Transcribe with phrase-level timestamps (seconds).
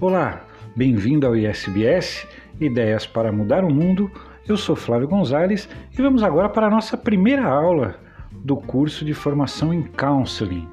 [0.00, 0.44] Olá,
[0.76, 2.24] bem-vindo ao ISBS
[2.60, 4.08] Ideias para Mudar o Mundo.
[4.46, 7.98] Eu sou Flávio Gonzalez e vamos agora para a nossa primeira aula
[8.30, 10.68] do curso de formação em Counseling.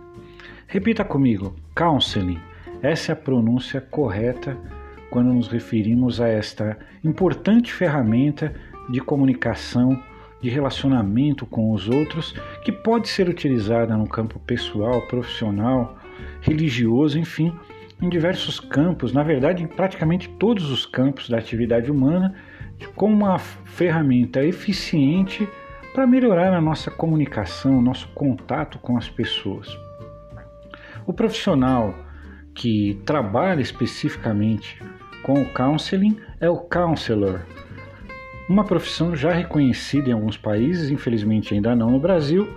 [0.68, 2.38] Repita comigo: Counseling.
[2.84, 4.56] Essa é a pronúncia correta
[5.10, 8.54] quando nos referimos a esta importante ferramenta
[8.92, 10.00] de comunicação,
[10.40, 15.98] de relacionamento com os outros, que pode ser utilizada no campo pessoal, profissional,
[16.42, 17.52] religioso, enfim
[18.06, 22.36] em diversos campos, na verdade, em praticamente todos os campos da atividade humana,
[22.96, 25.48] como uma ferramenta eficiente
[25.94, 29.68] para melhorar a nossa comunicação, nosso contato com as pessoas.
[31.06, 31.96] O profissional
[32.54, 34.82] que trabalha especificamente
[35.24, 37.42] com o counseling é o counselor,
[38.48, 42.48] uma profissão já reconhecida em alguns países, infelizmente ainda não no Brasil,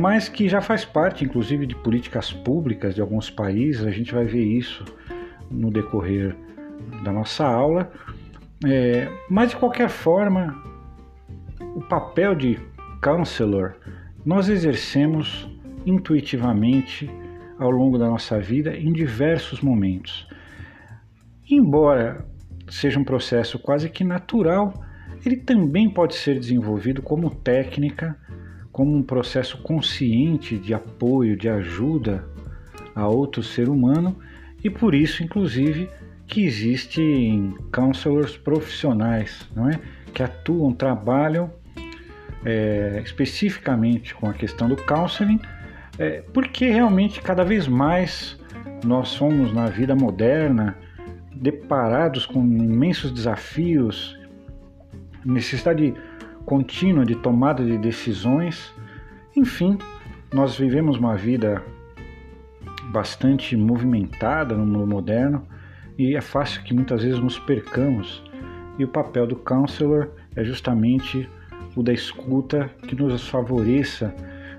[0.00, 3.86] mas que já faz parte, inclusive, de políticas públicas de alguns países.
[3.86, 4.82] A gente vai ver isso
[5.50, 6.34] no decorrer
[7.04, 7.92] da nossa aula.
[8.64, 10.56] É, mas, de qualquer forma,
[11.76, 12.58] o papel de
[13.02, 13.74] counselor
[14.24, 15.46] nós exercemos
[15.84, 17.10] intuitivamente
[17.58, 20.26] ao longo da nossa vida em diversos momentos.
[21.50, 22.26] Embora
[22.70, 24.72] seja um processo quase que natural,
[25.26, 28.16] ele também pode ser desenvolvido como técnica
[28.72, 32.24] como um processo consciente de apoio, de ajuda
[32.94, 34.16] a outro ser humano
[34.62, 35.88] e por isso, inclusive,
[36.26, 39.80] que existem counselors profissionais, não é?
[40.12, 41.52] Que atuam, trabalham
[42.44, 45.40] é, especificamente com a questão do counseling,
[45.98, 48.38] é, porque realmente cada vez mais
[48.84, 50.76] nós somos na vida moderna
[51.34, 54.18] deparados com imensos desafios,
[55.24, 56.09] necessidade de
[56.44, 58.74] contínua de tomada de decisões.
[59.36, 59.78] Enfim,
[60.32, 61.62] nós vivemos uma vida
[62.90, 65.46] bastante movimentada no mundo moderno
[65.98, 68.22] e é fácil que muitas vezes nos percamos.
[68.78, 71.28] E o papel do counselor é justamente
[71.76, 74.14] o da escuta que nos favoreça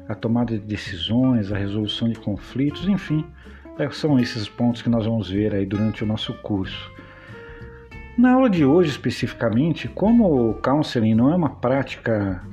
[0.08, 3.25] a tomada de decisões, a resolução de conflitos, enfim,
[3.91, 6.91] são esses pontos que nós vamos ver aí durante o nosso curso.
[8.17, 12.45] Na aula de hoje, especificamente, como o counseling não é uma prática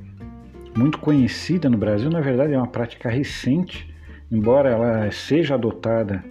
[0.77, 3.93] muito conhecida no Brasil, na verdade é uma prática recente,
[4.31, 6.25] embora ela seja adotada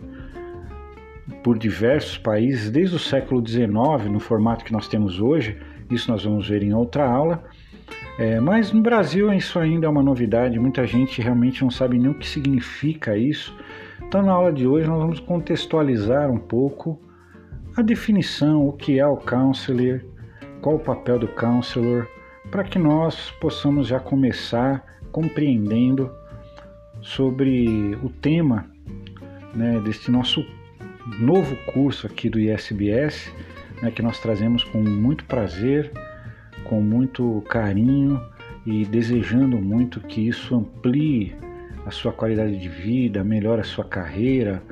[1.43, 5.57] por diversos países desde o século XIX, no formato que nós temos hoje,
[5.91, 7.44] isso nós vamos ver em outra aula.
[8.17, 12.09] É, mas no Brasil isso ainda é uma novidade, muita gente realmente não sabe nem
[12.09, 13.53] o que significa isso.
[14.01, 16.99] Então, na aula de hoje, nós vamos contextualizar um pouco
[17.77, 20.01] a definição, o que é o counselor,
[20.61, 22.07] qual o papel do counselor,
[22.49, 26.11] para que nós possamos já começar compreendendo
[27.01, 28.67] sobre o tema
[29.53, 30.43] né, deste nosso
[31.19, 33.31] novo curso aqui do ISBS,
[33.79, 35.91] né, que nós trazemos com muito prazer,
[36.63, 38.19] com muito carinho
[38.65, 41.35] e desejando muito que isso amplie
[41.85, 44.63] a sua qualidade de vida, melhore a sua carreira,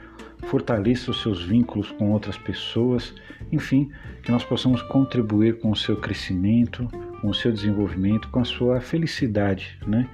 [0.46, 3.14] fortaleça os seus vínculos com outras pessoas,
[3.52, 3.92] enfim,
[4.24, 6.88] que nós possamos contribuir com o seu crescimento,
[7.22, 10.08] com o seu desenvolvimento, com a sua felicidade, né?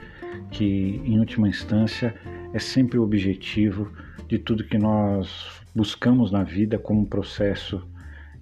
[0.50, 2.16] que em última instância
[2.54, 3.92] é sempre o objetivo
[4.28, 7.86] de tudo que nós buscamos na vida como um processo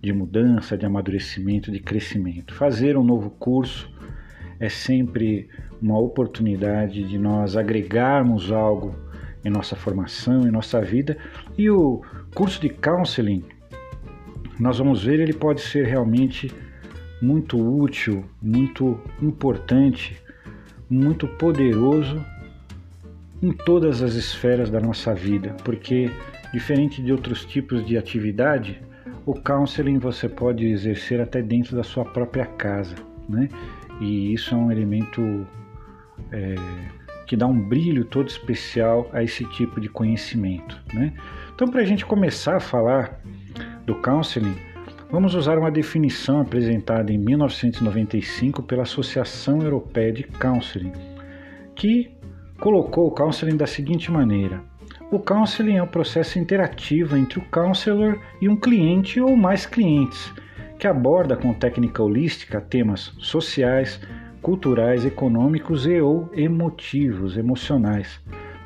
[0.02, 2.54] de mudança, de amadurecimento, de crescimento.
[2.54, 3.92] Fazer um novo curso
[4.60, 5.50] é sempre
[5.82, 8.96] uma oportunidade de nós agregarmos algo
[9.44, 11.18] em nossa formação, em nossa vida.
[11.58, 12.02] E o
[12.34, 13.44] curso de counseling,
[14.60, 16.52] nós vamos ver, ele pode ser realmente
[17.22, 20.22] muito útil, muito importante,
[20.90, 22.24] muito poderoso
[23.42, 26.12] em todas as esferas da nossa vida, porque
[26.54, 28.82] diferente de outros tipos de atividade,
[29.26, 32.96] o counseling você pode exercer até dentro da sua própria casa,
[33.28, 33.48] né?
[34.02, 35.46] E isso é um elemento
[36.32, 36.56] é,
[37.30, 40.82] que dá um brilho todo especial a esse tipo de conhecimento.
[40.92, 41.14] Né?
[41.54, 43.22] Então, para a gente começar a falar
[43.86, 44.56] do counseling,
[45.12, 50.92] vamos usar uma definição apresentada em 1995 pela Associação Europeia de Counseling,
[51.76, 52.10] que
[52.60, 54.64] colocou o counseling da seguinte maneira:
[55.12, 60.34] o counseling é um processo interativo entre o counselor e um cliente ou mais clientes,
[60.80, 64.02] que aborda com técnica holística temas sociais,
[64.42, 68.20] culturais, econômicos e ou emotivos, emocionais.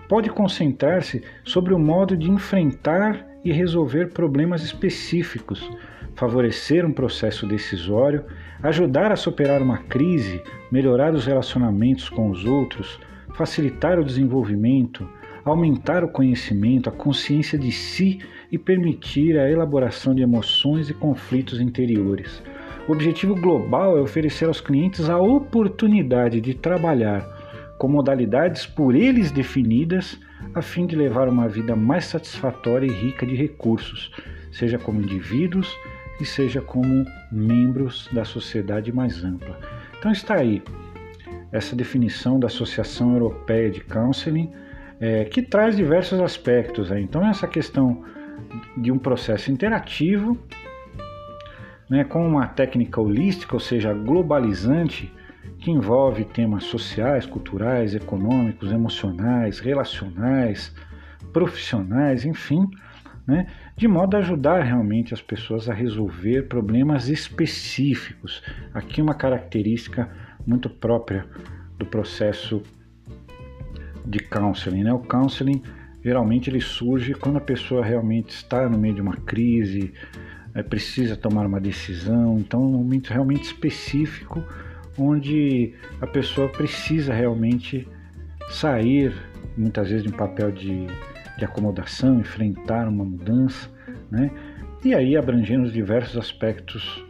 [0.07, 5.69] Pode concentrar-se sobre o modo de enfrentar e resolver problemas específicos,
[6.15, 8.23] favorecer um processo decisório,
[8.61, 10.41] ajudar a superar uma crise,
[10.71, 12.99] melhorar os relacionamentos com os outros,
[13.33, 15.07] facilitar o desenvolvimento,
[15.43, 18.19] aumentar o conhecimento, a consciência de si
[18.51, 22.41] e permitir a elaboração de emoções e conflitos interiores.
[22.87, 27.21] O objetivo global é oferecer aos clientes a oportunidade de trabalhar
[27.77, 30.19] com modalidades por eles definidas
[30.53, 34.11] a fim de levar uma vida mais satisfatória e rica de recursos,
[34.51, 35.73] seja como indivíduos
[36.19, 39.57] e seja como membros da sociedade mais ampla.
[39.97, 40.61] Então está aí
[41.53, 44.51] essa definição da Associação Europeia de Counseling,
[44.99, 46.91] é, que traz diversos aspectos.
[46.91, 47.03] Aí.
[47.03, 48.03] Então essa questão
[48.75, 50.37] de um processo interativo,
[51.89, 55.11] né, com uma técnica holística, ou seja, globalizante,
[55.59, 60.73] que envolve temas sociais, culturais, econômicos, emocionais, relacionais,
[61.31, 62.67] profissionais, enfim,
[63.25, 68.43] né, de modo a ajudar realmente as pessoas a resolver problemas específicos.
[68.73, 70.09] Aqui uma característica
[70.45, 71.25] muito própria
[71.77, 72.61] do processo
[74.05, 74.83] de counseling.
[74.83, 74.93] Né?
[74.93, 75.61] O counseling
[76.03, 79.93] geralmente ele surge quando a pessoa realmente está no meio de uma crise,
[80.55, 84.43] é, precisa tomar uma decisão, então é um momento realmente específico
[84.97, 87.87] onde a pessoa precisa realmente
[88.49, 89.13] sair,
[89.57, 90.85] muitas vezes de um papel de,
[91.37, 93.69] de acomodação, enfrentar uma mudança,
[94.11, 94.29] né?
[94.83, 97.03] e aí abrangendo os diversos aspectos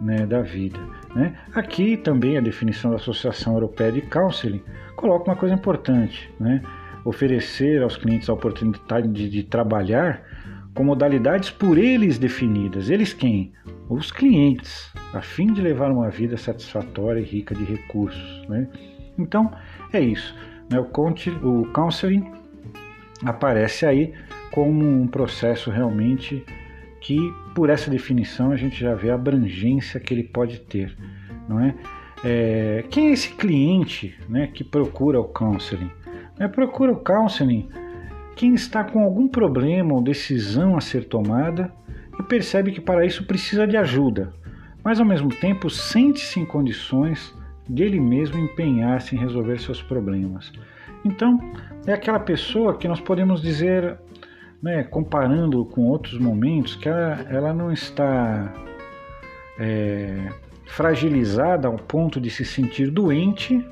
[0.00, 0.78] né, da vida.
[1.14, 1.34] Né?
[1.54, 4.62] Aqui também a definição da Associação Europeia de Counseling
[4.96, 6.62] coloca uma coisa importante, né?
[7.04, 10.22] oferecer aos clientes a oportunidade de, de trabalhar
[10.74, 12.88] com modalidades por eles definidas.
[12.88, 13.52] Eles quem?
[13.88, 18.48] Os clientes, a fim de levar uma vida satisfatória e rica de recursos.
[18.48, 18.68] Né?
[19.18, 19.52] Então,
[19.92, 20.34] é isso.
[20.70, 20.78] Né?
[20.80, 22.24] O, o counseling
[23.24, 24.14] aparece aí
[24.50, 26.44] como um processo realmente
[27.00, 27.18] que,
[27.54, 30.96] por essa definição, a gente já vê a abrangência que ele pode ter.
[31.48, 31.74] Não é?
[32.24, 35.90] é quem é esse cliente né, que procura o counseling?
[36.38, 37.68] É, procura o counseling
[38.36, 41.72] quem está com algum problema ou decisão a ser tomada
[42.18, 44.32] e percebe que para isso precisa de ajuda,
[44.82, 47.34] mas ao mesmo tempo sente-se em condições
[47.68, 50.52] de ele mesmo empenhar-se em resolver seus problemas.
[51.04, 51.38] Então,
[51.86, 53.98] é aquela pessoa que nós podemos dizer,
[54.62, 58.52] né, comparando com outros momentos, que ela, ela não está
[59.58, 60.28] é,
[60.66, 63.64] fragilizada ao ponto de se sentir doente,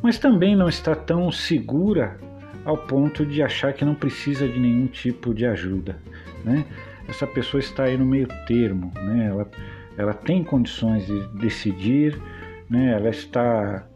[0.00, 2.16] mas também não está tão segura
[2.64, 5.96] ao ponto de achar que não precisa de nenhum tipo de ajuda.
[6.44, 6.64] Né?
[7.08, 9.26] Essa pessoa está aí no meio termo, né?
[9.28, 9.50] ela,
[9.96, 12.20] ela tem condições de decidir,
[12.70, 12.92] né?
[12.92, 13.86] ela está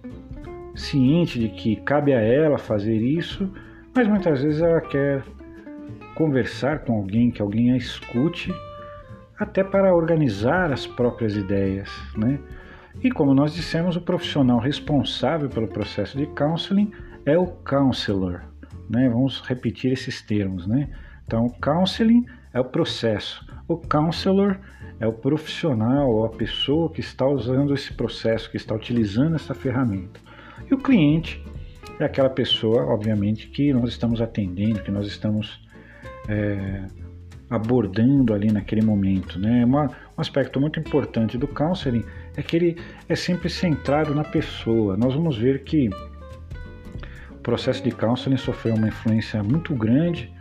[0.74, 3.50] ciente de que cabe a ela fazer isso,
[3.94, 5.22] mas muitas vezes ela quer
[6.14, 8.52] conversar com alguém, que alguém a escute,
[9.38, 11.90] até para organizar as próprias ideias.
[12.16, 12.38] Né?
[13.02, 16.90] E como nós dissemos, o profissional responsável pelo processo de counseling
[17.24, 18.42] é o counselor,
[18.88, 19.08] né?
[19.08, 20.88] Vamos repetir esses termos, né?
[21.26, 24.58] Então, counseling é o processo, o counselor
[25.00, 29.54] é o profissional ou a pessoa que está usando esse processo, que está utilizando essa
[29.54, 30.20] ferramenta.
[30.70, 31.44] E o cliente
[31.98, 35.60] é aquela pessoa, obviamente, que nós estamos atendendo, que nós estamos
[36.28, 36.84] é,
[37.48, 39.38] abordando ali naquele momento.
[39.38, 39.64] Né?
[39.64, 42.04] Uma, um aspecto muito importante do counseling
[42.36, 42.76] é que ele
[43.08, 44.96] é sempre centrado na pessoa.
[44.96, 45.90] Nós vamos ver que
[47.46, 50.34] processo de counseling sofreu uma influência muito grande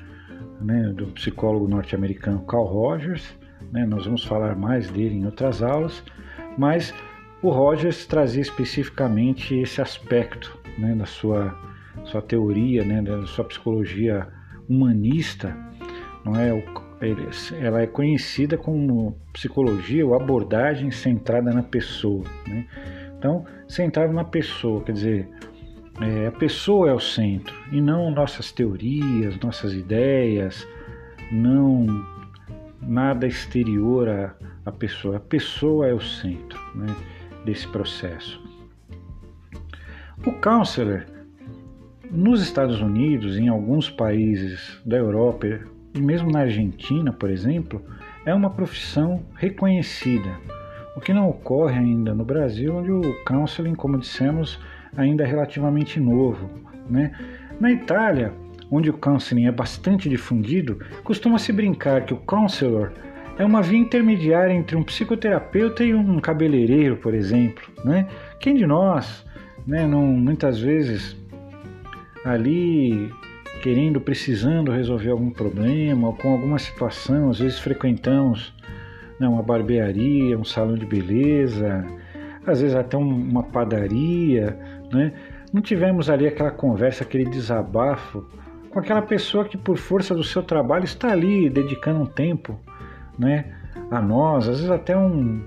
[0.59, 3.37] né, do psicólogo norte-americano Carl Rogers.
[3.71, 6.03] Né, nós vamos falar mais dele em outras aulas,
[6.57, 6.91] mas
[7.43, 11.55] o Rogers trazia especificamente esse aspecto né, da sua,
[12.05, 14.27] sua teoria, né, da sua psicologia
[14.67, 15.55] humanista.
[16.25, 16.63] Não é?
[17.61, 22.23] Ela é conhecida como psicologia ou abordagem centrada na pessoa.
[22.47, 22.65] Né?
[23.15, 25.29] Então, centrado na pessoa, quer dizer,
[26.01, 30.67] é, a pessoa é o centro e não nossas teorias, nossas ideias,
[31.31, 31.85] não
[32.81, 34.35] nada exterior à,
[34.65, 35.17] à pessoa.
[35.17, 36.93] A pessoa é o centro né,
[37.45, 38.43] desse processo.
[40.25, 41.05] O counselor,
[42.11, 45.47] nos Estados Unidos, em alguns países da Europa
[45.93, 47.81] e mesmo na Argentina, por exemplo,
[48.25, 50.35] é uma profissão reconhecida,
[50.95, 54.59] o que não ocorre ainda no Brasil, onde o counseling, como dissemos,
[54.97, 56.49] ainda é relativamente novo.
[56.89, 57.11] Né?
[57.59, 58.33] Na Itália,
[58.69, 62.91] onde o counseling é bastante difundido, costuma-se brincar que o counselor
[63.37, 67.63] é uma via intermediária entre um psicoterapeuta e um cabeleireiro, por exemplo.
[67.83, 68.07] Né?
[68.39, 69.25] Quem de nós,
[69.67, 71.17] né, não, muitas vezes,
[72.23, 73.11] ali
[73.61, 78.53] querendo, precisando resolver algum problema ou com alguma situação, às vezes frequentamos
[79.19, 81.85] né, uma barbearia, um salão de beleza,
[82.47, 84.57] às vezes até uma padaria,
[84.91, 85.13] né?
[85.53, 88.25] Não tivemos ali aquela conversa, aquele desabafo
[88.75, 92.59] com aquela pessoa que por força do seu trabalho está ali dedicando um tempo,
[93.17, 93.55] né,
[93.89, 95.41] a nós, às vezes até um,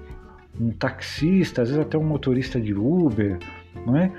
[0.58, 3.38] um taxista, às vezes até um motorista de Uber,
[3.84, 4.10] não é?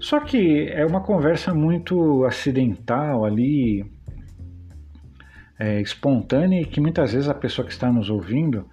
[0.00, 3.84] Só que é uma conversa muito acidental ali,
[5.58, 8.64] é, espontânea e que muitas vezes a pessoa que está nos ouvindo,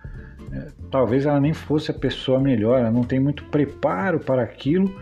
[0.89, 4.93] talvez ela nem fosse a pessoa melhor, ela não tem muito preparo para aquilo,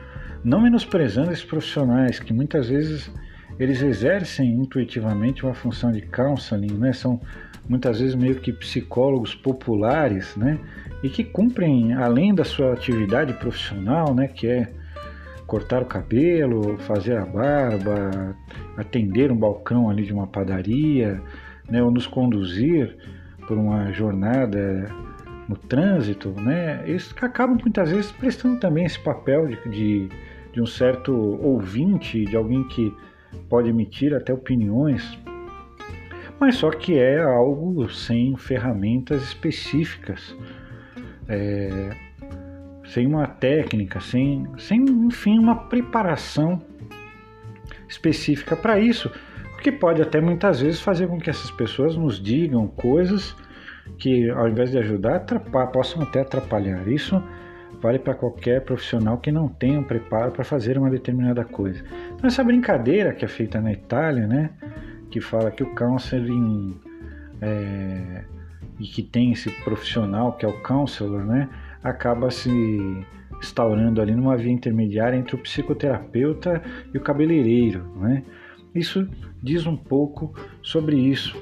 [0.44, 3.12] não menosprezando esses profissionais que muitas vezes
[3.60, 6.92] eles exercem intuitivamente uma função de counseling, né?
[6.94, 7.22] São
[7.68, 10.60] muitas vezes meio que psicólogos populares, né?
[11.02, 14.28] E que cumprem além da sua atividade profissional, né?
[14.28, 14.74] Que é
[15.46, 18.36] cortar o cabelo, fazer a barba,
[18.76, 21.22] atender um balcão ali de uma padaria,
[21.70, 21.84] né?
[21.84, 22.98] Ou nos conduzir
[23.48, 24.90] por uma jornada
[25.48, 26.84] no trânsito, né?
[26.86, 30.10] Eles acabam muitas vezes prestando também esse papel de, de,
[30.52, 32.94] de um certo ouvinte, de alguém que
[33.50, 35.18] pode emitir até opiniões,
[36.40, 40.36] mas só que é algo sem ferramentas específicas,
[41.28, 41.90] é,
[42.86, 46.62] sem uma técnica, sem, sem, enfim, uma preparação
[47.88, 49.12] específica para isso,
[49.54, 53.36] o que pode até muitas vezes fazer com que essas pessoas nos digam coisas
[53.98, 55.26] que, ao invés de ajudar,
[55.72, 56.88] possam até atrapalhar.
[56.88, 57.22] Isso
[57.82, 61.84] vale para qualquer profissional que não tenha um preparo para fazer uma determinada coisa.
[62.14, 64.52] Então, essa brincadeira que é feita na Itália, né,
[65.12, 66.80] que fala que o counseling
[67.42, 68.24] é,
[68.80, 71.50] e que tem esse profissional que é o counselor, né,
[71.84, 72.50] acaba se
[73.38, 76.64] instaurando ali numa via intermediária entre o psicoterapeuta
[76.94, 78.24] e o cabeleireiro, né?
[78.74, 79.08] Isso
[79.42, 81.40] diz um pouco sobre isso.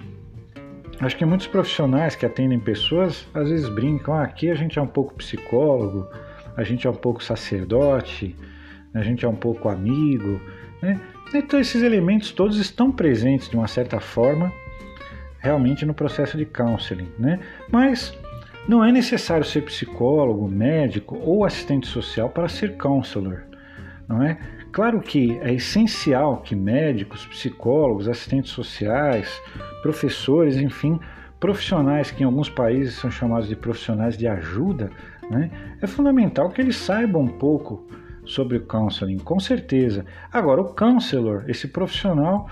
[1.02, 4.82] Acho que muitos profissionais que atendem pessoas às vezes brincam, ah, aqui a gente é
[4.82, 6.08] um pouco psicólogo,
[6.56, 8.36] a gente é um pouco sacerdote,
[8.94, 10.40] a gente é um pouco amigo,
[10.80, 11.02] né?
[11.34, 14.54] Então esses elementos todos estão presentes de uma certa forma
[15.40, 17.40] realmente no processo de counseling, né?
[17.72, 18.16] Mas
[18.68, 23.42] não é necessário ser psicólogo, médico ou assistente social para ser counselor,
[24.08, 24.38] não é?
[24.72, 29.42] Claro que é essencial que médicos, psicólogos, assistentes sociais,
[29.82, 31.00] professores, enfim,
[31.40, 34.92] profissionais que em alguns países são chamados de profissionais de ajuda,
[35.30, 35.50] né?
[35.82, 37.88] É fundamental que eles saibam um pouco
[38.26, 40.06] sobre o counseling, com certeza.
[40.32, 42.48] Agora, o counselor, esse profissional,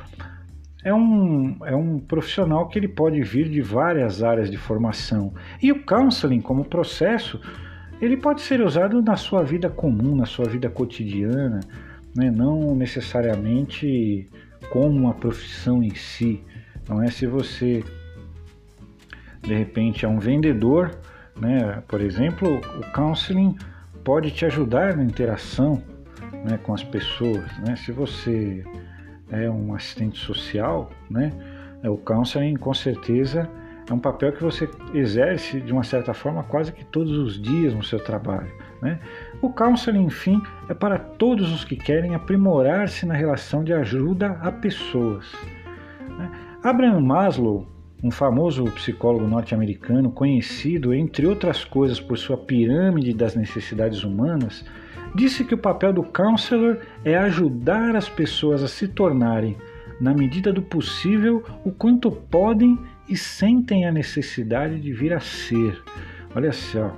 [0.84, 5.34] é um, é um profissional que ele pode vir de várias áreas de formação.
[5.62, 7.40] E o counseling, como processo,
[8.02, 11.60] ele pode ser usado na sua vida comum, na sua vida cotidiana,
[12.16, 12.32] né?
[12.32, 14.30] não necessariamente
[14.72, 16.42] como uma profissão em si.
[16.90, 17.84] Não é se você
[19.42, 20.92] de repente é um vendedor,
[21.40, 21.82] né?
[21.88, 23.56] Por exemplo, o counseling
[24.04, 25.82] pode te ajudar na interação
[26.44, 27.46] né, com as pessoas.
[27.60, 27.76] Né?
[27.76, 28.66] Se você
[29.32, 31.32] é um assistente social, né,
[31.84, 33.50] o counseling com certeza
[33.90, 37.74] é um papel que você exerce de uma certa forma quase que todos os dias
[37.74, 38.52] no seu trabalho.
[38.82, 39.00] Né?
[39.42, 44.52] O counseling, enfim, é para todos os que querem aprimorar-se na relação de ajuda a
[44.52, 45.32] pessoas.
[46.18, 46.32] Né?
[46.64, 47.68] Abraham Maslow
[48.04, 54.66] um famoso psicólogo norte-americano, conhecido, entre outras coisas, por sua pirâmide das necessidades humanas,
[55.14, 59.58] disse que o papel do counselor é ajudar as pessoas a se tornarem,
[60.00, 65.82] na medida do possível, o quanto podem e sentem a necessidade de vir a ser.
[66.34, 66.96] Olha só,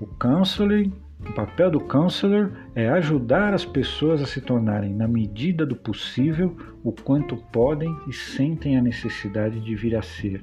[0.00, 0.92] o counseling
[1.28, 6.56] o papel do counselor é ajudar as pessoas a se tornarem, na medida do possível,
[6.82, 10.42] o quanto podem e sentem a necessidade de vir a ser.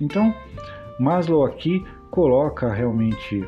[0.00, 0.34] Então,
[0.98, 3.44] Maslow aqui coloca realmente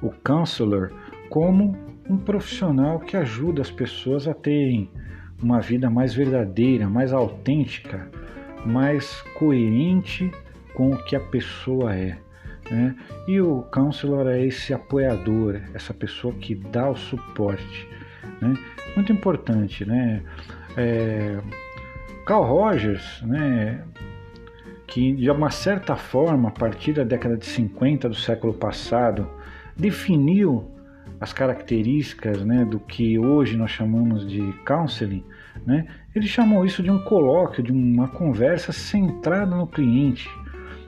[0.00, 0.90] o counselor
[1.28, 1.76] como
[2.08, 4.90] um profissional que ajuda as pessoas a terem
[5.40, 8.08] uma vida mais verdadeira, mais autêntica,
[8.64, 10.30] mais coerente
[10.74, 12.18] com o que a pessoa é.
[12.70, 12.94] Né?
[13.26, 17.88] E o counselor é esse apoiador, essa pessoa que dá o suporte.
[18.40, 18.54] Né?
[18.96, 19.84] Muito importante.
[19.84, 20.22] Né?
[20.76, 21.38] É,
[22.24, 23.82] Carl Rogers, né,
[24.86, 29.28] que de uma certa forma, a partir da década de 50 do século passado,
[29.76, 30.70] definiu
[31.20, 35.24] as características né, do que hoje nós chamamos de counseling,
[35.66, 40.28] né, ele chamou isso de um colóquio, de uma conversa centrada no cliente,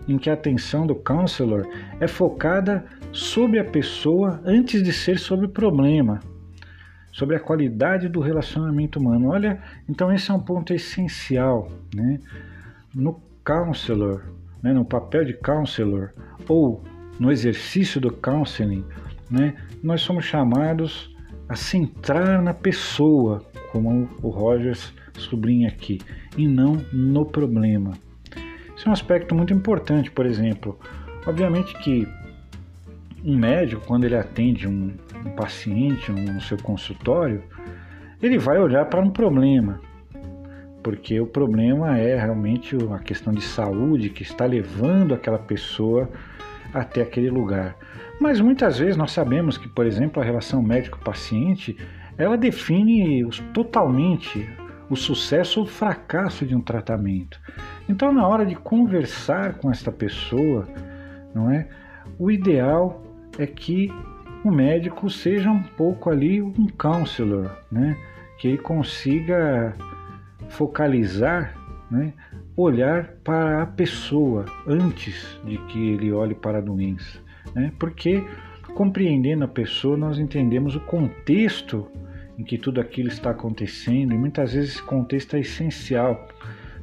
[0.06, 1.66] em que a atenção do counselor
[2.00, 6.20] é focada sobre a pessoa antes de ser sobre o problema,
[7.12, 9.28] sobre a qualidade do relacionamento humano.
[9.28, 12.20] Olha, então esse é um ponto essencial, né?
[12.94, 14.24] No counselor,
[14.62, 16.10] né, no papel de counselor
[16.48, 16.82] ou
[17.20, 18.84] no exercício do counseling,
[19.30, 21.14] né, nós somos chamados
[21.48, 26.00] a centrar na pessoa, como o Rogers sublinha aqui,
[26.36, 27.92] e não no problema.
[28.76, 30.78] Isso é um aspecto muito importante, por exemplo.
[31.26, 32.06] Obviamente que
[33.24, 34.92] um médico, quando ele atende um,
[35.24, 37.42] um paciente no seu consultório,
[38.22, 39.80] ele vai olhar para um problema,
[40.82, 46.10] porque o problema é realmente a questão de saúde que está levando aquela pessoa
[46.72, 47.76] até aquele lugar.
[48.20, 51.76] Mas muitas vezes nós sabemos que, por exemplo, a relação médico-paciente,
[52.16, 54.48] ela define totalmente
[54.88, 57.40] o sucesso ou o fracasso de um tratamento.
[57.88, 60.66] Então, na hora de conversar com esta pessoa,
[61.34, 61.68] não é?
[62.18, 63.02] O ideal
[63.38, 63.90] é que
[64.44, 67.96] o médico seja um pouco ali um counselor, né?
[68.38, 69.74] Que ele consiga
[70.48, 71.54] focalizar,
[71.90, 72.12] né?
[72.56, 77.18] olhar para a pessoa antes de que ele olhe para a doença,
[77.54, 77.72] né?
[77.78, 78.22] Porque
[78.74, 81.86] compreendendo a pessoa, nós entendemos o contexto
[82.38, 86.26] em que tudo aquilo está acontecendo e muitas vezes esse contexto é essencial,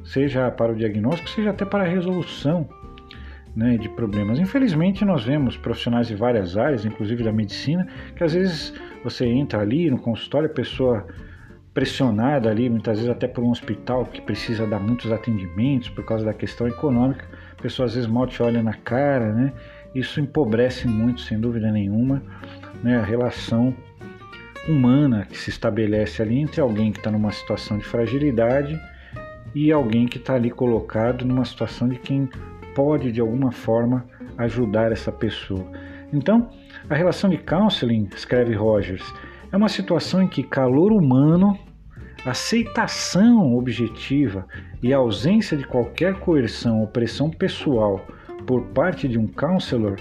[0.04, 2.68] seja para o diagnóstico, seja até para a resolução
[3.54, 4.38] né, de problemas.
[4.38, 8.72] Infelizmente, nós vemos profissionais de várias áreas, inclusive da medicina, que às vezes
[9.04, 11.06] você entra ali no consultório, a pessoa
[11.74, 16.24] pressionada ali, muitas vezes até por um hospital que precisa dar muitos atendimentos por causa
[16.24, 17.24] da questão econômica,
[17.58, 19.52] a pessoa às vezes mal te olha na cara, né?
[19.94, 22.22] Isso empobrece muito, sem dúvida nenhuma,
[22.82, 23.74] né, a relação
[24.66, 28.78] humana que se estabelece ali entre alguém que está numa situação de fragilidade
[29.54, 32.28] e alguém que está ali colocado numa situação de quem
[32.74, 34.06] pode de alguma forma
[34.38, 35.66] ajudar essa pessoa.
[36.12, 36.50] Então,
[36.88, 39.02] a relação de counseling, escreve Rogers,
[39.50, 41.58] é uma situação em que calor humano,
[42.24, 44.46] aceitação objetiva
[44.82, 48.04] e ausência de qualquer coerção ou pressão pessoal
[48.46, 49.96] por parte de um counselor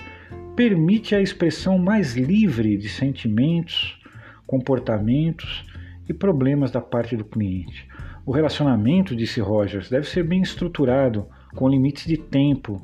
[0.55, 3.99] permite a expressão mais livre de sentimentos,
[4.45, 5.65] comportamentos
[6.07, 7.87] e problemas da parte do cliente.
[8.25, 12.81] O relacionamento, disse Rogers, deve ser bem estruturado, com limites de tempo,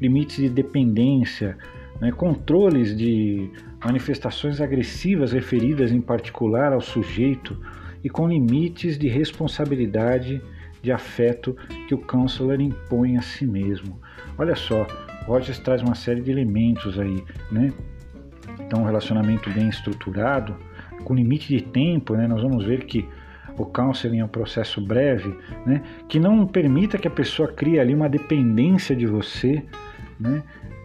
[0.00, 1.56] limites de dependência,
[2.00, 3.50] né, controles de
[3.84, 7.56] manifestações agressivas referidas em particular ao sujeito
[8.02, 10.42] e com limites de responsabilidade
[10.82, 14.00] de afeto que o counselor impõe a si mesmo.
[14.38, 14.86] Olha só,
[15.26, 17.22] Rogers traz uma série de elementos aí,
[17.52, 17.72] né?
[18.60, 20.56] Então, um relacionamento bem estruturado,
[21.04, 22.26] com limite de tempo, né?
[22.26, 23.06] Nós vamos ver que
[23.58, 25.36] o counseling é um processo breve,
[25.66, 25.82] né?
[26.08, 29.62] Que não permita que a pessoa crie ali uma dependência de você,
[30.18, 30.42] né?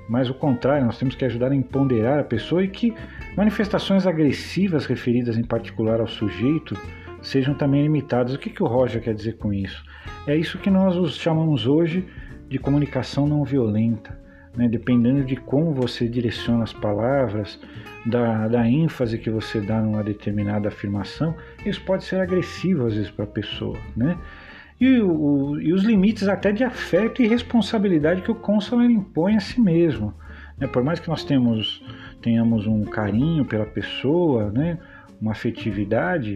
[0.08, 2.94] Mas o contrário, nós temos que ajudar a empoderar a pessoa e que
[3.36, 6.78] manifestações agressivas referidas em particular ao sujeito
[7.22, 8.34] sejam também limitadas.
[8.34, 9.84] O que, que o Roger quer dizer com isso?
[10.28, 12.06] É isso que nós chamamos hoje
[12.48, 14.25] de comunicação não violenta.
[14.56, 14.68] Né?
[14.68, 17.60] Dependendo de como você direciona as palavras,
[18.06, 23.10] da, da ênfase que você dá numa determinada afirmação, isso pode ser agressivo às vezes
[23.10, 23.78] para a pessoa.
[23.98, 24.18] Né?
[24.80, 29.40] E, o, e, os limites até de afeto e responsabilidade que o consular impõe a
[29.40, 30.14] si mesmo.
[30.58, 30.68] Né?
[30.68, 31.84] Por mais que nós temos,
[32.22, 34.78] tenhamos um carinho pela pessoa, né?
[35.20, 36.36] uma afetividade,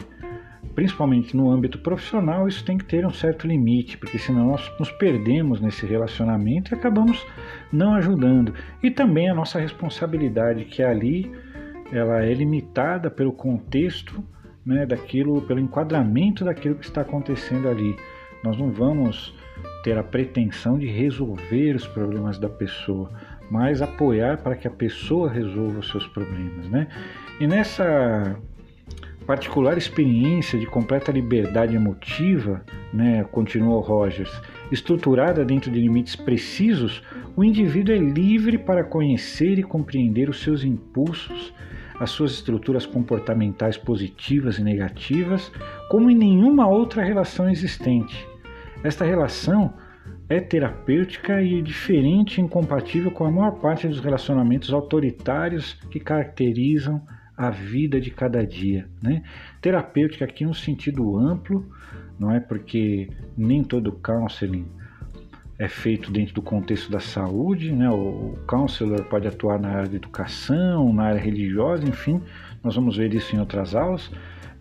[0.76, 4.92] principalmente no âmbito profissional, isso tem que ter um certo limite, porque senão nós nos
[4.92, 7.26] perdemos nesse relacionamento e acabamos
[7.72, 8.54] não ajudando.
[8.82, 11.32] E também a nossa responsabilidade, que ali
[11.92, 14.24] ela é limitada pelo contexto,
[14.66, 17.96] né, daquilo, pelo enquadramento daquilo que está acontecendo ali.
[18.44, 19.34] Nós não vamos
[19.84, 23.12] ter a pretensão de resolver os problemas da pessoa,
[23.50, 26.88] mas apoiar para que a pessoa resolva os seus problemas, né?
[27.40, 28.38] E nessa
[29.30, 34.32] particular experiência de completa liberdade emotiva, né, continua Rogers,
[34.72, 37.04] estruturada dentro de limites precisos,
[37.36, 41.54] o indivíduo é livre para conhecer e compreender os seus impulsos,
[42.00, 45.52] as suas estruturas comportamentais positivas e negativas,
[45.92, 48.28] como em nenhuma outra relação existente.
[48.84, 49.76] Esta relação
[50.28, 57.00] é terapêutica e diferente e incompatível com a maior parte dos relacionamentos autoritários que caracterizam
[57.40, 58.86] a vida de cada dia.
[59.02, 59.24] Né?
[59.62, 61.66] Terapêutica aqui no sentido amplo,
[62.20, 64.68] não é porque nem todo counseling
[65.58, 67.90] é feito dentro do contexto da saúde, né?
[67.90, 72.22] O counselor pode atuar na área de educação, na área religiosa, enfim,
[72.62, 74.12] nós vamos ver isso em outras aulas,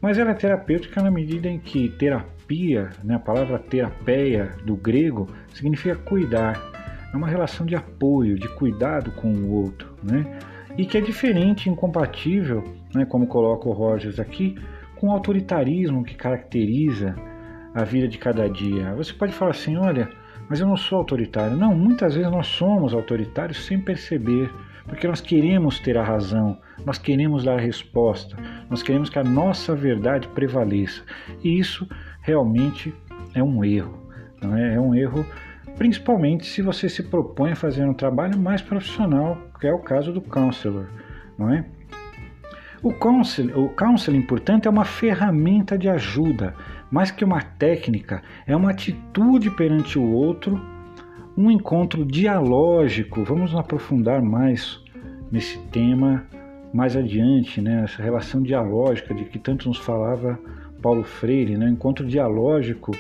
[0.01, 5.29] mas ela é terapêutica na medida em que terapia, né, a palavra terapeia do grego
[5.53, 6.61] significa cuidar,
[7.13, 10.39] é uma relação de apoio, de cuidado com o outro, né?
[10.79, 12.63] E que é diferente, incompatível,
[12.95, 14.57] né, como coloca o Rogers aqui,
[14.97, 17.17] com o autoritarismo que caracteriza
[17.75, 18.95] a vida de cada dia.
[18.95, 20.09] Você pode falar assim: olha,
[20.49, 21.57] mas eu não sou autoritário.
[21.57, 24.51] Não, muitas vezes nós somos autoritários sem perceber,
[24.87, 28.37] porque nós queremos ter a razão, nós queremos dar a resposta,
[28.71, 31.03] nós queremos que a nossa verdade prevaleça.
[31.43, 31.89] E isso
[32.23, 32.95] realmente
[33.35, 33.99] é um erro.
[34.41, 34.77] Não é?
[34.77, 35.27] é um erro,
[35.77, 40.13] principalmente se você se propõe a fazer um trabalho mais profissional, que é o caso
[40.13, 40.87] do counselor.
[41.37, 41.65] Não é?
[42.83, 46.55] O, counseling, o counseling, portanto, é uma ferramenta de ajuda,
[46.91, 50.61] mais que uma técnica, é uma atitude perante o outro,
[51.37, 53.25] um encontro dialógico.
[53.25, 54.81] Vamos aprofundar mais
[55.31, 56.25] nesse tema
[56.73, 57.83] mais adiante, né?
[57.85, 60.39] essa relação dialógica de que tanto nos falava
[60.83, 61.69] Paulo Freire, né?
[61.69, 62.93] encontro dialógico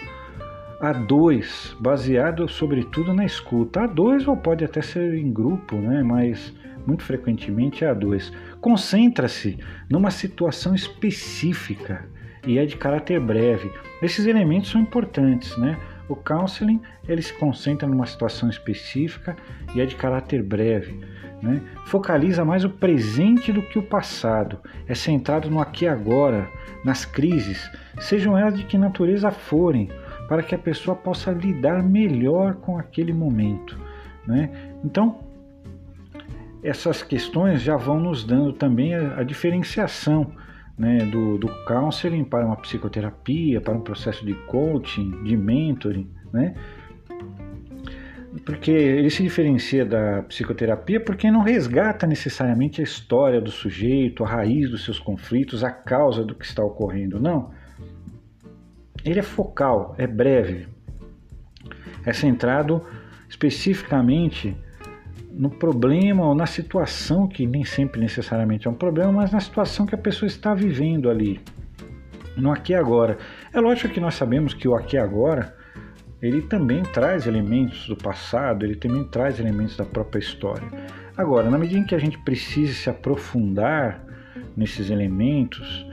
[0.80, 3.82] a dois, baseado sobretudo na escuta.
[3.82, 6.02] A dois ou pode até ser em grupo, né?
[6.02, 6.54] mas
[6.86, 8.32] muito frequentemente é a dois.
[8.60, 9.58] Concentra-se
[9.90, 12.06] numa situação específica
[12.46, 13.70] e é de caráter breve.
[14.00, 15.76] Esses elementos são importantes, né?
[16.08, 19.36] O counseling ele se concentra numa situação específica
[19.74, 20.98] e é de caráter breve.
[21.42, 21.60] Né?
[21.84, 24.58] Focaliza mais o presente do que o passado.
[24.86, 26.48] É centrado no aqui e agora,
[26.84, 29.90] nas crises, sejam elas de que natureza forem,
[30.28, 33.78] para que a pessoa possa lidar melhor com aquele momento.
[34.26, 34.50] Né?
[34.84, 35.18] Então,
[36.62, 40.30] essas questões já vão nos dando também a, a diferenciação
[40.76, 46.54] né, do, do counseling para uma psicoterapia, para um processo de coaching, de mentoring, né?
[48.44, 54.28] Porque ele se diferencia da psicoterapia porque não resgata necessariamente a história do sujeito, a
[54.28, 57.18] raiz dos seus conflitos, a causa do que está ocorrendo.
[57.18, 57.50] Não.
[59.08, 60.68] Ele é focal, é breve,
[62.04, 62.84] é centrado
[63.28, 64.54] especificamente
[65.30, 69.86] no problema ou na situação, que nem sempre necessariamente é um problema, mas na situação
[69.86, 71.40] que a pessoa está vivendo ali,
[72.36, 73.16] no aqui e agora.
[73.52, 75.56] É lógico que nós sabemos que o aqui e agora
[76.20, 80.68] ele também traz elementos do passado, ele também traz elementos da própria história.
[81.16, 84.04] Agora, na medida em que a gente precisa se aprofundar
[84.56, 85.87] nesses elementos,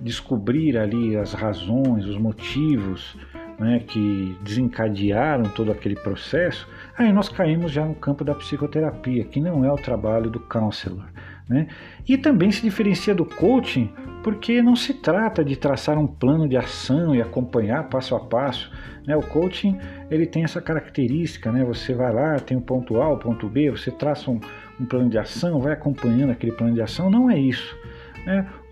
[0.00, 3.16] descobrir ali as razões, os motivos
[3.58, 9.40] né, que desencadearam todo aquele processo, aí nós caímos já no campo da psicoterapia, que
[9.40, 11.06] não é o trabalho do counselor.
[11.48, 11.68] Né?
[12.06, 13.90] E também se diferencia do coaching
[14.22, 18.70] porque não se trata de traçar um plano de ação e acompanhar passo a passo.
[19.06, 19.16] Né?
[19.16, 19.78] O coaching
[20.10, 21.64] ele tem essa característica, né?
[21.64, 24.40] você vai lá, tem o ponto A, o ponto B, você traça um,
[24.80, 27.08] um plano de ação, vai acompanhando aquele plano de ação.
[27.08, 27.78] Não é isso.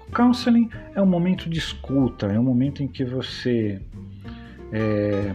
[0.08, 3.80] O counseling é um momento de escuta, é um momento em que você
[4.72, 5.34] é,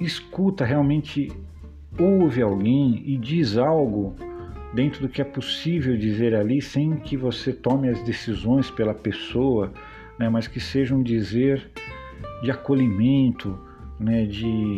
[0.00, 1.32] escuta realmente,
[1.98, 4.14] ouve alguém e diz algo
[4.74, 9.72] dentro do que é possível dizer ali, sem que você tome as decisões pela pessoa,
[10.18, 11.70] né, mas que seja um dizer
[12.42, 13.58] de acolhimento,
[14.00, 14.76] né, de,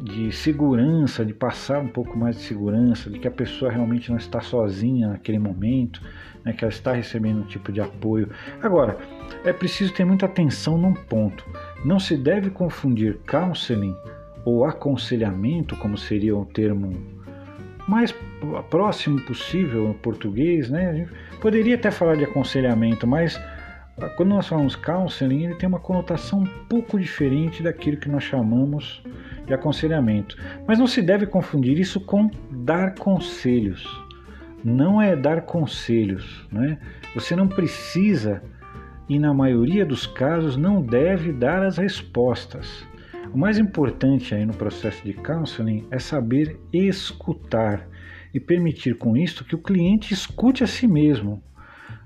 [0.00, 4.16] de segurança, de passar um pouco mais de segurança, de que a pessoa realmente não
[4.16, 6.00] está sozinha naquele momento,
[6.44, 8.28] né, que ela está recebendo um tipo de apoio.
[8.62, 8.98] Agora,
[9.44, 11.44] é preciso ter muita atenção num ponto.
[11.84, 13.96] Não se deve confundir counseling
[14.44, 16.92] ou aconselhamento, como seria o termo
[17.88, 18.14] mais
[18.70, 21.06] próximo possível no português, né?
[21.40, 23.38] poderia até falar de aconselhamento, mas
[24.00, 28.24] ah, quando nós falamos counseling, ele tem uma conotação um pouco diferente daquilo que nós
[28.24, 29.02] chamamos
[29.46, 30.36] de aconselhamento.
[30.66, 33.86] Mas não se deve confundir isso com dar conselhos.
[34.64, 36.78] Não é dar conselhos, né?
[37.14, 38.42] Você não precisa
[39.08, 42.86] e na maioria dos casos não deve dar as respostas.
[43.32, 47.86] O mais importante aí no processo de counseling é saber escutar
[48.32, 51.42] e permitir com isto que o cliente escute a si mesmo.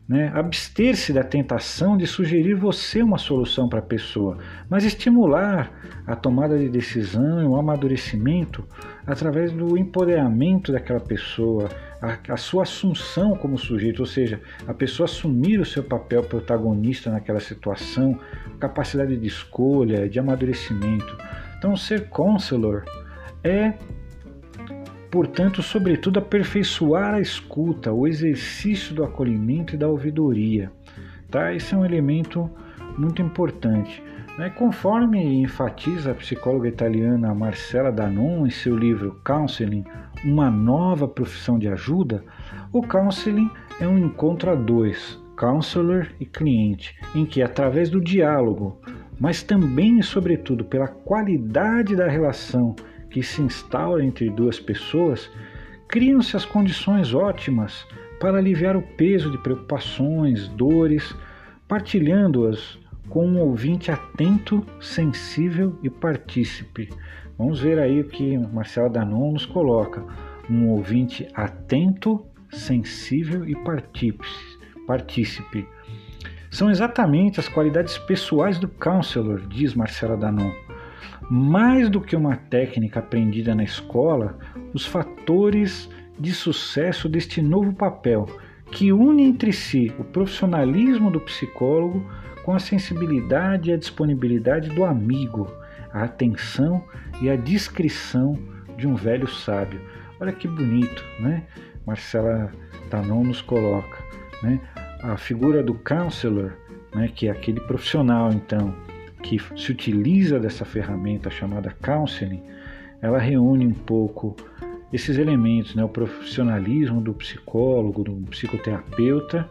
[0.08, 0.32] Né?
[0.34, 5.70] Abster-se da tentação de sugerir você uma solução para a pessoa, mas estimular
[6.06, 8.66] a tomada de decisão e o amadurecimento
[9.06, 11.68] através do empoderamento daquela pessoa,
[12.00, 17.10] a, a, sua assunção como sujeito, ou seja, a pessoa assumir o seu papel protagonista
[17.10, 18.18] naquela situação,
[18.60, 21.16] capacidade de escolha, de amadurecimento.
[21.58, 22.84] Então, ser counselor
[23.42, 23.74] é,
[25.10, 30.70] portanto, sobretudo, aperfeiçoar a escuta, o exercício do acolhimento e da ouvidoria.
[31.30, 31.52] Tá?
[31.52, 32.50] Esse é um elemento
[32.98, 34.02] muito importante.
[34.36, 34.50] Né?
[34.50, 39.84] Conforme enfatiza a psicóloga italiana Marcela Danon em seu livro Counseling,
[40.24, 42.24] uma nova profissão de ajuda,
[42.72, 48.80] o counseling é um encontro a dois, counselor e cliente, em que, através do diálogo,
[49.18, 52.74] mas também e sobretudo pela qualidade da relação
[53.10, 55.30] que se instaura entre duas pessoas,
[55.88, 57.86] criam-se as condições ótimas
[58.20, 61.14] para aliviar o peso de preocupações, dores,
[61.66, 66.88] partilhando-as com um ouvinte atento, sensível e partícipe.
[67.38, 70.04] Vamos ver aí o que Marcelo Danon nos coloca.
[70.50, 73.54] Um ouvinte atento, sensível e
[74.86, 75.66] partícipe.
[76.50, 80.50] São exatamente as qualidades pessoais do counselor, diz Marcela Danon.
[81.30, 84.38] Mais do que uma técnica aprendida na escola,
[84.72, 88.26] os fatores de sucesso deste novo papel,
[88.70, 92.04] que une entre si o profissionalismo do psicólogo
[92.48, 95.52] com a sensibilidade e a disponibilidade do amigo,
[95.92, 96.82] a atenção
[97.20, 98.38] e a discrição
[98.74, 99.78] de um velho sábio.
[100.18, 101.42] Olha que bonito, né?
[101.86, 102.50] Marcela
[102.88, 103.98] Tanon nos coloca,
[104.42, 104.58] né?
[105.02, 106.54] A figura do counselor,
[106.94, 107.12] né?
[107.14, 108.74] Que é aquele profissional, então,
[109.22, 112.42] que se utiliza dessa ferramenta chamada counseling,
[113.02, 114.34] ela reúne um pouco
[114.90, 115.84] esses elementos, né?
[115.84, 119.46] O profissionalismo do psicólogo, do psicoterapeuta?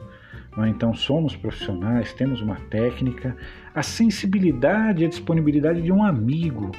[0.66, 3.36] Então somos profissionais, temos uma técnica,
[3.76, 6.72] a sensibilidade e a disponibilidade de um amigo,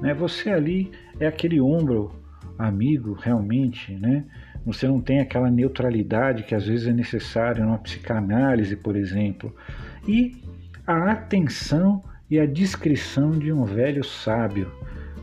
[0.00, 0.14] né?
[0.14, 2.12] Você ali é aquele ombro
[2.58, 4.24] amigo realmente, né?
[4.64, 9.54] Você não tem aquela neutralidade que às vezes é necessária numa psicanálise, por exemplo.
[10.08, 10.42] E
[10.86, 14.70] a atenção e a discrição de um velho sábio,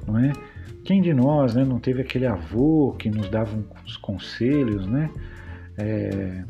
[0.07, 0.31] não é?
[0.85, 5.09] Quem de nós né, não teve aquele avô que nos dava uns conselhos, né?
[5.77, 6.43] É,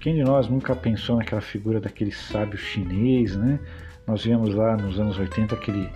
[0.00, 3.60] quem de nós nunca pensou naquela figura daquele sábio chinês, né?
[4.06, 5.88] Nós vimos lá nos anos 80 aquele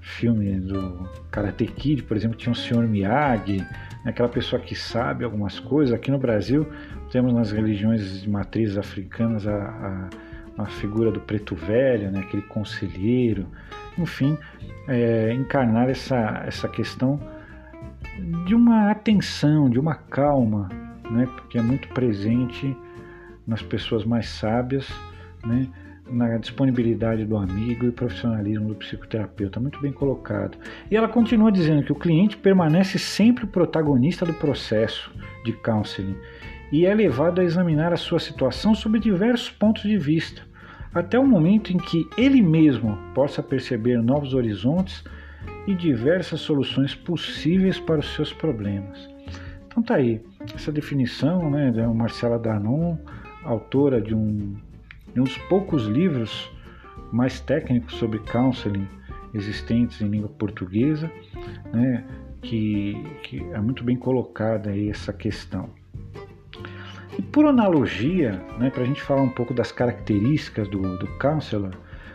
[0.00, 2.86] filme do Karate Kid, por exemplo, tinha o Sr.
[2.88, 3.64] Miyagi,
[4.04, 5.94] aquela pessoa que sabe algumas coisas.
[5.94, 6.66] Aqui no Brasil
[7.12, 10.08] temos nas religiões de matrizes africanas a,
[10.58, 13.46] a, a figura do preto velho, né, aquele conselheiro,
[13.96, 14.36] enfim,
[14.88, 17.20] é, encarnar essa, essa questão
[18.46, 20.68] de uma atenção, de uma calma,
[21.08, 22.76] né, porque é muito presente
[23.48, 24.86] nas pessoas mais sábias,
[25.44, 25.66] né,
[26.10, 30.58] na disponibilidade do amigo e profissionalismo do psicoterapeuta, muito bem colocado.
[30.90, 35.10] E ela continua dizendo que o cliente permanece sempre o protagonista do processo
[35.44, 36.16] de counseling
[36.70, 40.42] e é levado a examinar a sua situação sob diversos pontos de vista,
[40.94, 45.02] até o momento em que ele mesmo possa perceber novos horizontes
[45.66, 49.08] e diversas soluções possíveis para os seus problemas.
[49.66, 50.20] Então tá aí,
[50.54, 52.96] essa definição né, da Marcela Danon,
[53.44, 54.56] autora de um
[55.14, 56.50] e um dos poucos livros
[57.12, 58.86] mais técnicos sobre counseling
[59.34, 61.10] existentes em língua portuguesa,
[61.72, 62.04] né,
[62.42, 65.70] que, que é muito bem colocada aí essa questão.
[67.18, 71.72] E por analogia, né, para a gente falar um pouco das características do, do counselor,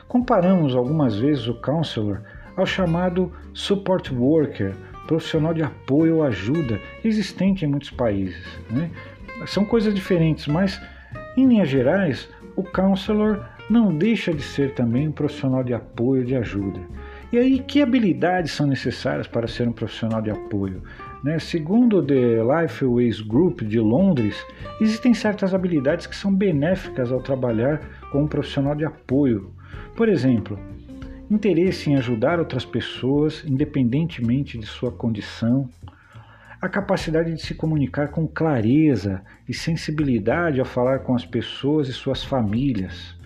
[0.07, 2.21] comparamos algumas vezes o counselor
[2.55, 4.73] ao chamado support worker,
[5.07, 8.45] profissional de apoio ou ajuda, existente em muitos países.
[8.69, 8.89] Né?
[9.45, 10.79] São coisas diferentes, mas
[11.35, 16.35] em linhas gerais, o counselor não deixa de ser também um profissional de apoio, de
[16.35, 16.79] ajuda.
[17.31, 20.83] E aí, que habilidades são necessárias para ser um profissional de apoio?
[21.23, 21.39] Né?
[21.39, 24.35] Segundo o The Lifeways Group de Londres,
[24.79, 29.51] existem certas habilidades que são benéficas ao trabalhar com um profissional de apoio.
[29.95, 30.59] Por exemplo,
[31.31, 35.67] interesse em ajudar outras pessoas, independentemente de sua condição,
[36.63, 41.91] a capacidade de se comunicar com clareza e sensibilidade ao falar com as pessoas e
[41.91, 43.17] suas famílias,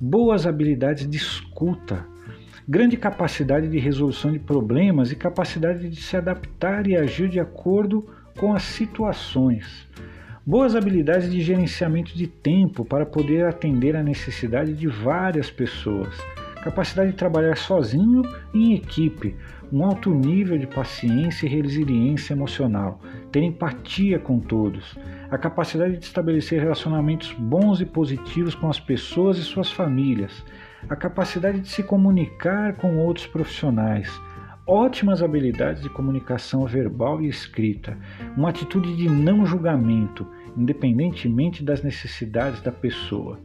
[0.00, 2.06] boas habilidades de escuta,
[2.66, 8.08] grande capacidade de resolução de problemas e capacidade de se adaptar e agir de acordo
[8.38, 9.86] com as situações.
[10.46, 16.16] Boas habilidades de gerenciamento de tempo para poder atender a necessidade de várias pessoas.
[16.64, 18.22] Capacidade de trabalhar sozinho
[18.54, 19.36] e em equipe,
[19.72, 24.96] um alto nível de paciência e resiliência emocional, ter empatia com todos,
[25.30, 30.44] a capacidade de estabelecer relacionamentos bons e positivos com as pessoas e suas famílias,
[30.88, 34.10] a capacidade de se comunicar com outros profissionais,
[34.66, 37.96] ótimas habilidades de comunicação verbal e escrita,
[38.36, 43.38] uma atitude de não julgamento, independentemente das necessidades da pessoa,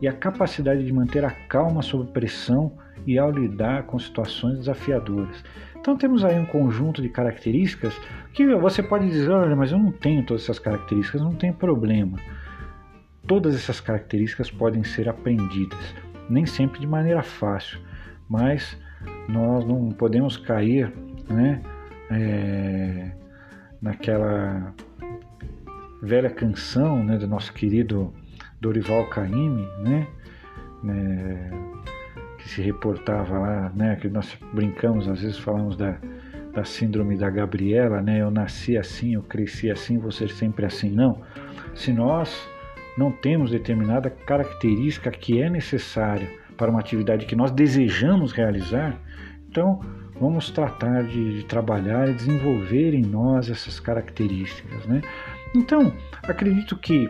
[0.00, 2.72] e a capacidade de manter a calma sob pressão
[3.06, 5.42] e ao lidar com situações desafiadoras.
[5.78, 7.94] Então temos aí um conjunto de características
[8.32, 12.18] que você pode dizer, olha, mas eu não tenho todas essas características, não tem problema.
[13.26, 15.94] Todas essas características podem ser aprendidas,
[16.28, 17.80] nem sempre de maneira fácil,
[18.28, 18.76] mas
[19.28, 20.92] nós não podemos cair
[21.28, 21.62] né,
[22.10, 23.12] é,
[23.80, 24.74] naquela
[26.02, 28.12] velha canção né, do nosso querido
[28.60, 30.06] Dorival Caymmi, né,
[30.82, 31.50] né
[32.44, 35.98] se reportava lá, né, que nós brincamos, às vezes falamos da,
[36.52, 40.90] da síndrome da Gabriela, né, eu nasci assim, eu cresci assim, ser sempre assim.
[40.90, 41.20] Não.
[41.74, 42.48] Se nós
[42.96, 48.98] não temos determinada característica que é necessária para uma atividade que nós desejamos realizar,
[49.48, 49.80] então
[50.20, 55.00] vamos tratar de, de trabalhar e desenvolver em nós essas características, né?
[55.54, 55.92] Então,
[56.22, 57.08] acredito que,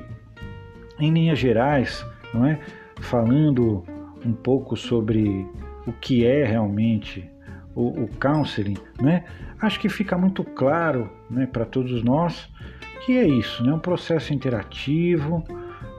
[1.01, 2.59] em linhas gerais, não é,
[3.01, 3.85] falando
[4.25, 5.47] um pouco sobre
[5.87, 7.29] o que é realmente
[7.75, 9.25] o, o counseling, né,
[9.61, 12.49] acho que fica muito claro né, para todos nós
[13.05, 15.43] que é isso, né, um processo interativo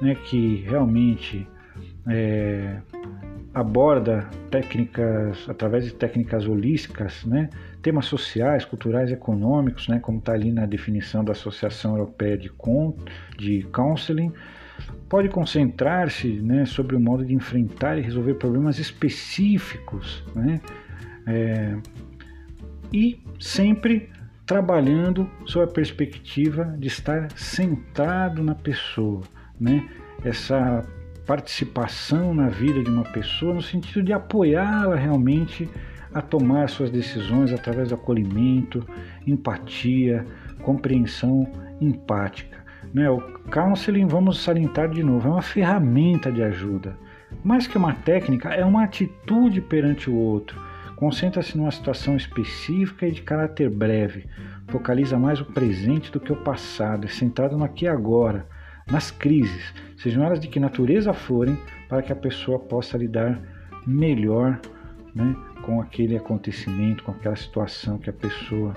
[0.01, 1.47] né, que realmente
[2.07, 2.77] é,
[3.53, 7.49] aborda técnicas, através de técnicas holísticas, né,
[7.81, 12.95] temas sociais, culturais, econômicos, né, como está ali na definição da Associação Europeia de, Con
[13.37, 14.31] de Counseling,
[15.09, 20.61] pode concentrar-se né, sobre o modo de enfrentar e resolver problemas específicos, né,
[21.27, 21.77] é,
[22.93, 24.09] e sempre
[24.45, 29.21] trabalhando sob a perspectiva de estar centrado na pessoa,
[29.59, 29.87] né,
[30.23, 30.85] essa
[31.25, 35.69] participação na vida de uma pessoa no sentido de apoiá-la realmente
[36.13, 38.85] a tomar suas decisões através do acolhimento,
[39.25, 40.25] empatia,
[40.61, 42.60] compreensão empática.
[42.93, 43.09] Né?
[43.09, 46.97] O counseling, vamos salientar de novo, é uma ferramenta de ajuda.
[47.43, 50.59] Mais que uma técnica, é uma atitude perante o outro.
[50.95, 54.27] Concentra-se numa situação específica e de caráter breve.
[54.67, 58.45] Focaliza mais o presente do que o passado, é centrado no aqui e agora,
[58.89, 61.57] nas crises, sejam elas de que natureza forem,
[61.89, 63.39] para que a pessoa possa lidar
[63.85, 64.59] melhor
[65.15, 68.75] né, com aquele acontecimento, com aquela situação que a pessoa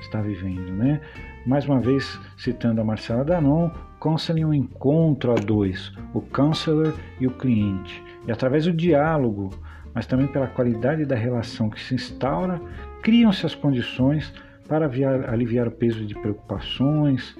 [0.00, 0.72] está vivendo.
[0.72, 1.00] Né?
[1.46, 6.92] Mais uma vez, citando a Marcela Danon, counseling é um encontro a dois, o counselor
[7.20, 8.02] e o cliente.
[8.26, 9.50] E através do diálogo,
[9.94, 12.60] mas também pela qualidade da relação que se instaura,
[13.00, 14.34] criam-se as condições
[14.66, 17.36] para aliviar o peso de preocupações,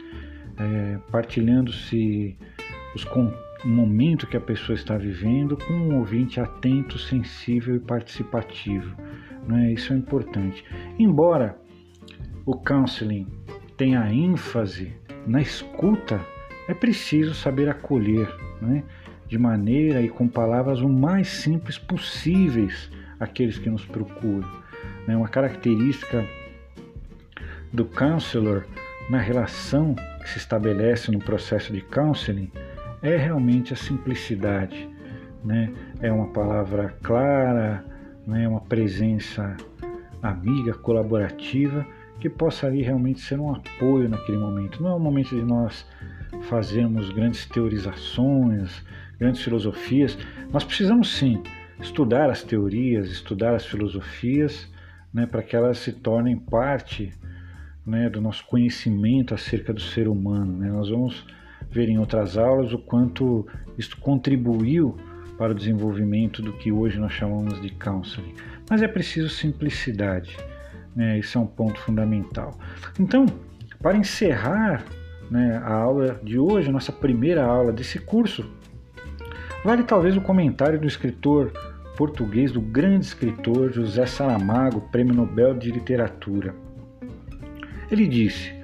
[0.57, 2.39] é, partilhando-se
[2.95, 3.05] os
[3.65, 8.95] o momento que a pessoa está vivendo com um ouvinte atento, sensível e participativo.
[9.49, 9.73] Né?
[9.73, 10.65] Isso é importante.
[10.97, 11.59] Embora
[12.45, 13.27] o counseling
[13.77, 14.93] tenha ênfase
[15.27, 16.21] na escuta,
[16.69, 18.29] é preciso saber acolher,
[18.61, 18.83] né?
[19.29, 24.49] de maneira e com palavras o mais simples possíveis aqueles que nos procuram.
[25.07, 25.17] Né?
[25.17, 26.25] Uma característica
[27.73, 28.65] do counselor
[29.11, 32.51] na relação que se estabelece no processo de counseling
[33.03, 34.89] é realmente a simplicidade.
[35.45, 35.73] Né?
[36.01, 37.85] É uma palavra clara,
[38.27, 38.49] né?
[38.49, 39.57] uma presença
[40.23, 41.87] amiga, colaborativa,
[42.21, 44.83] que possa ali realmente ser um apoio naquele momento.
[44.83, 45.87] Não é o momento de nós
[46.49, 48.83] fazermos grandes teorizações,
[49.19, 50.17] grandes filosofias.
[50.53, 51.43] Nós precisamos sim
[51.81, 54.71] estudar as teorias, estudar as filosofias,
[55.13, 57.13] né, para que elas se tornem parte
[57.85, 60.59] né, do nosso conhecimento acerca do ser humano.
[60.59, 60.69] Né?
[60.69, 61.27] Nós vamos
[61.71, 63.47] ver em outras aulas o quanto
[63.79, 64.97] isto contribuiu
[65.37, 68.35] para o desenvolvimento do que hoje nós chamamos de counseling.
[68.69, 70.37] Mas é preciso simplicidade,
[70.97, 71.19] né?
[71.19, 72.59] isso é um ponto fundamental.
[72.99, 73.27] Então,
[73.81, 74.85] para encerrar
[75.31, 78.51] né, a aula de hoje, a nossa primeira aula desse curso,
[79.63, 81.53] vale talvez o comentário do escritor
[81.97, 86.55] português, do grande escritor José Saramago, Prêmio Nobel de Literatura.
[87.91, 88.55] Ele disse: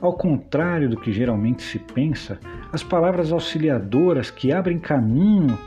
[0.00, 2.38] Ao contrário do que geralmente se pensa,
[2.72, 5.58] as palavras auxiliadoras que abrem caminho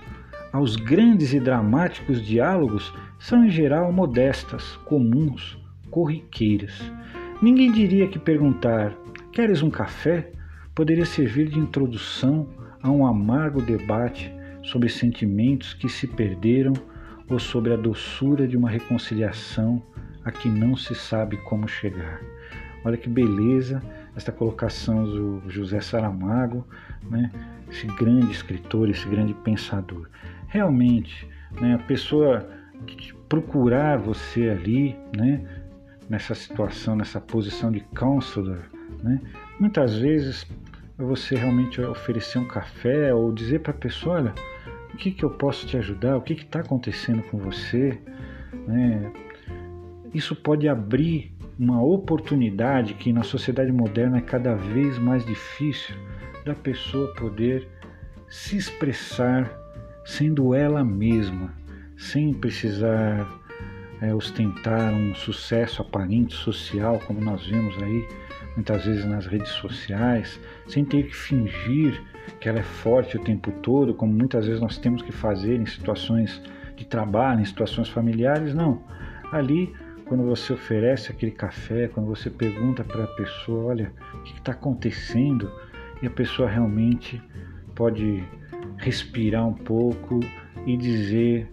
[0.54, 5.58] aos grandes e dramáticos diálogos são em geral modestas, comuns,
[5.95, 6.73] corriqueiras.
[7.41, 8.93] Ninguém diria que perguntar:
[9.31, 10.29] Queres um café?
[10.75, 12.49] poderia servir de introdução
[12.84, 14.29] a um amargo debate
[14.62, 16.73] sobre sentimentos que se perderam
[17.29, 19.81] ou sobre a doçura de uma reconciliação
[20.25, 22.19] a que não se sabe como chegar.
[22.84, 23.81] Olha que beleza
[24.17, 26.67] esta colocação do José Saramago,
[27.10, 27.31] né?
[27.71, 30.10] esse grande escritor, esse grande pensador.
[30.49, 31.25] Realmente,
[31.62, 32.45] né, a pessoa
[33.29, 35.64] procurar você ali, né,
[36.10, 38.60] nessa situação, nessa posição de counselor,
[39.04, 39.20] né,
[39.60, 40.46] muitas vezes
[40.98, 44.34] você realmente oferecer um café ou dizer para a pessoa, olha,
[44.94, 48.00] o que, que eu posso te ajudar, o que está acontecendo com você,
[48.65, 49.12] né?
[50.13, 55.94] Isso pode abrir uma oportunidade que na sociedade moderna é cada vez mais difícil
[56.46, 57.67] da pessoa poder
[58.29, 59.52] se expressar
[60.06, 61.54] sendo ela mesma,
[61.98, 63.27] sem precisar
[64.02, 68.08] é, ostentar um sucesso aparente social, como nós vemos aí
[68.56, 72.02] muitas vezes nas redes sociais, sem ter que fingir
[72.39, 75.65] que ela é forte o tempo todo, como muitas vezes nós temos que fazer em
[75.65, 76.41] situações
[76.75, 78.81] de trabalho, em situações familiares, não.
[79.31, 79.73] Ali
[80.06, 84.52] quando você oferece aquele café, quando você pergunta para a pessoa, olha, o que está
[84.52, 85.52] acontecendo,
[86.02, 87.21] e a pessoa realmente
[87.73, 88.23] pode
[88.77, 90.19] respirar um pouco
[90.65, 91.50] e dizer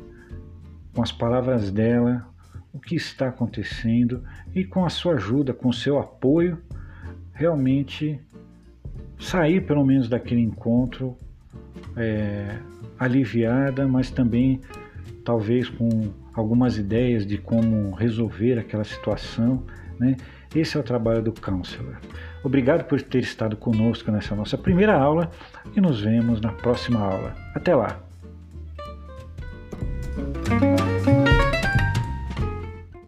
[0.94, 2.31] com as palavras dela
[2.72, 4.22] o que está acontecendo
[4.54, 6.58] e com a sua ajuda, com o seu apoio,
[7.32, 8.20] realmente
[9.18, 11.16] sair pelo menos daquele encontro
[11.96, 12.58] é,
[12.98, 14.60] aliviada, mas também
[15.24, 19.62] talvez com algumas ideias de como resolver aquela situação.
[19.98, 20.16] Né?
[20.54, 21.96] Esse é o trabalho do counselor.
[22.42, 25.30] Obrigado por ter estado conosco nessa nossa primeira aula
[25.76, 27.34] e nos vemos na próxima aula.
[27.54, 28.02] Até lá!